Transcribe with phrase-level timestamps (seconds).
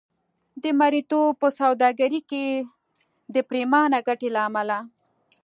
[0.63, 2.45] د مریتوب په سوداګرۍ کې
[3.33, 4.77] د پرېمانه ګټې له امله.